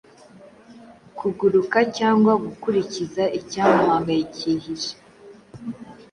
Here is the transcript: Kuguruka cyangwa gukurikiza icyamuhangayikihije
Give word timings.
Kuguruka 1.17 1.79
cyangwa 1.97 2.33
gukurikiza 2.45 3.23
icyamuhangayikihije 3.39 4.91